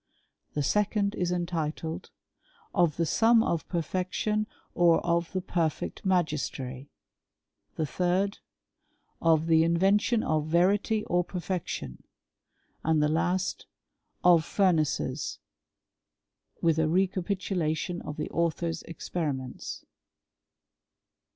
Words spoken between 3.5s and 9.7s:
Perfection, or of the perfect Magistery." The third," Of the